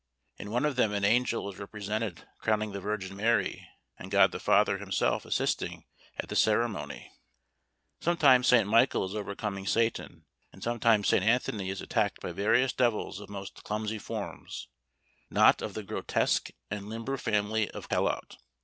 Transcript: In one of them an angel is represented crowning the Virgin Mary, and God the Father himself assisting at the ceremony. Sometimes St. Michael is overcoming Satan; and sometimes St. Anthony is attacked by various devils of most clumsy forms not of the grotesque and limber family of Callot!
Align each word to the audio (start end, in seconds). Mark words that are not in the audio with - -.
In 0.39 0.49
one 0.49 0.65
of 0.65 0.77
them 0.77 0.91
an 0.93 1.05
angel 1.05 1.47
is 1.47 1.59
represented 1.59 2.27
crowning 2.39 2.71
the 2.71 2.81
Virgin 2.81 3.15
Mary, 3.15 3.67
and 3.99 4.09
God 4.09 4.31
the 4.31 4.39
Father 4.39 4.79
himself 4.79 5.25
assisting 5.25 5.85
at 6.17 6.27
the 6.27 6.35
ceremony. 6.35 7.11
Sometimes 7.99 8.47
St. 8.47 8.67
Michael 8.67 9.05
is 9.05 9.13
overcoming 9.13 9.67
Satan; 9.67 10.25
and 10.51 10.63
sometimes 10.63 11.07
St. 11.07 11.23
Anthony 11.23 11.69
is 11.69 11.81
attacked 11.83 12.19
by 12.19 12.31
various 12.31 12.73
devils 12.73 13.19
of 13.19 13.29
most 13.29 13.63
clumsy 13.63 13.99
forms 13.99 14.69
not 15.29 15.61
of 15.61 15.75
the 15.75 15.83
grotesque 15.83 16.49
and 16.71 16.89
limber 16.89 17.15
family 17.17 17.69
of 17.69 17.87
Callot! 17.87 18.37